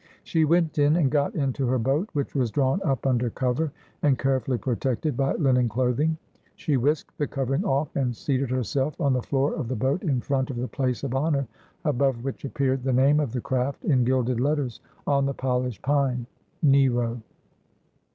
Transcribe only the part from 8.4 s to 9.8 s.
herself on the floor of the